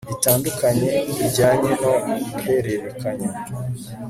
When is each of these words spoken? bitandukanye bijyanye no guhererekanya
bitandukanye 0.09 0.89
bijyanye 1.17 1.71
no 1.81 1.93
guhererekanya 2.31 3.29